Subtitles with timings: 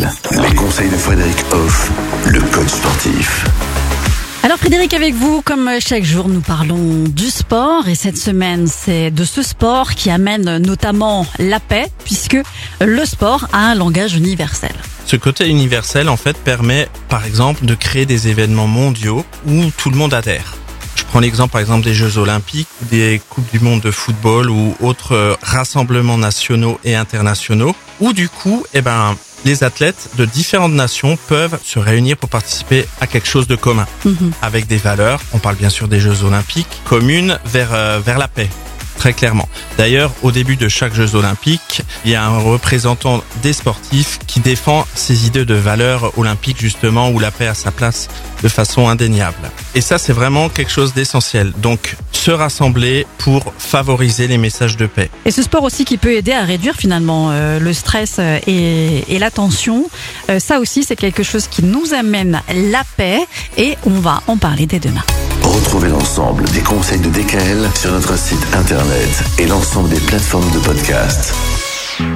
[0.00, 1.90] Les conseils de Frédéric Hoff,
[2.24, 3.44] le coach sportif.
[4.42, 9.10] Alors Frédéric, avec vous, comme chaque jour, nous parlons du sport et cette semaine, c'est
[9.10, 12.38] de ce sport qui amène notamment la paix, puisque
[12.80, 14.72] le sport a un langage universel.
[15.04, 19.90] Ce côté universel, en fait, permet, par exemple, de créer des événements mondiaux où tout
[19.90, 20.56] le monde adhère.
[20.96, 24.74] Je prends l'exemple, par exemple, des Jeux Olympiques, des Coupes du Monde de football ou
[24.80, 30.72] autres euh, rassemblements nationaux et internationaux, où du coup, eh ben, les athlètes de différentes
[30.72, 33.86] nations peuvent se réunir pour participer à quelque chose de commun,
[34.42, 35.20] avec des valeurs.
[35.32, 38.48] On parle bien sûr des Jeux Olympiques communes vers euh, vers la paix.
[39.00, 39.48] Très clairement.
[39.78, 44.40] D'ailleurs, au début de chaque Jeux Olympiques, il y a un représentant des sportifs qui
[44.40, 48.08] défend ces idées de valeurs olympiques justement où la paix a sa place
[48.42, 49.50] de façon indéniable.
[49.74, 51.52] Et ça, c'est vraiment quelque chose d'essentiel.
[51.62, 55.10] Donc, se rassembler pour favoriser les messages de paix.
[55.24, 59.14] Et ce sport aussi qui peut aider à réduire finalement euh, le stress euh, et,
[59.14, 59.88] et la tension.
[60.28, 63.20] Euh, ça aussi, c'est quelque chose qui nous amène la paix
[63.56, 65.02] et on va en parler dès demain.
[65.42, 70.58] Retrouvez l'ensemble des conseils de DKL sur notre site internet et l'ensemble des plateformes de
[70.58, 71.34] podcast.